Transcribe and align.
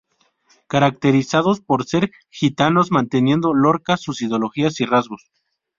Caracterizados 0.67 1.59
por 1.61 1.85
ser 1.85 2.09
gitanos, 2.31 2.89
manteniendo 2.89 3.53
Lorca 3.53 3.97
sus 3.97 4.23
ideologías 4.23 4.79
y 4.81 4.85
rasgos. 4.87 5.29